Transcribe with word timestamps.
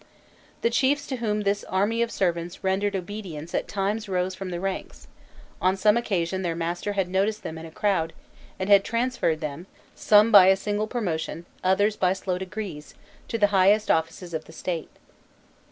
The 0.63 0.71
chiefs 0.71 1.05
to 1.05 1.17
whom 1.17 1.41
this 1.41 1.63
army 1.65 2.01
of 2.01 2.09
servants 2.09 2.63
rendered 2.63 2.95
obedience 2.95 3.53
at 3.53 3.67
times 3.67 4.09
rose 4.09 4.33
from 4.33 4.49
the 4.49 4.59
ranks; 4.59 5.05
on 5.61 5.77
some 5.77 5.95
occasion 5.95 6.41
their 6.41 6.55
master 6.55 6.93
had 6.93 7.07
noticed 7.07 7.43
them 7.43 7.55
in 7.59 7.65
the 7.65 7.71
crowd, 7.71 8.11
and 8.57 8.67
had 8.67 8.83
transferred 8.83 9.41
them, 9.41 9.67
some 9.93 10.31
by 10.31 10.47
a 10.47 10.57
single 10.57 10.87
promotion, 10.87 11.45
others 11.63 11.95
by 11.97 12.13
slow 12.13 12.39
degrees, 12.39 12.95
to 13.27 13.37
the 13.37 13.53
highest 13.53 13.91
offices 13.91 14.33
of 14.33 14.45
the 14.45 14.53
state. 14.53 14.89